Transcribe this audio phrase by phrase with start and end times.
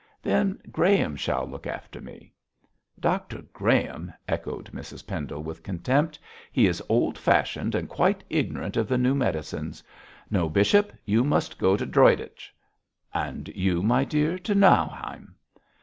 [0.23, 2.33] 'Then Graham shall look after me.'
[2.99, 6.17] 'Dr Graham!' echoed Mrs Pendle, with contempt.
[6.51, 9.83] 'He is old fashioned, and quite ignorant of the new medicines.
[10.31, 12.51] No, bishop, you must go to Droitwich.'
[13.13, 15.35] 'And you, my dear, to Nauheim!'